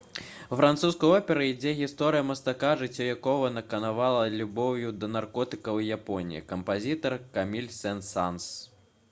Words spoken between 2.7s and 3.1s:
«жыццё